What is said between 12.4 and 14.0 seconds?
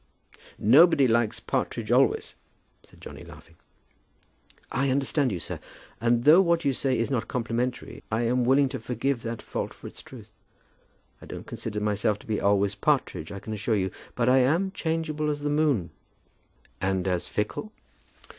always partridge, I can assure you.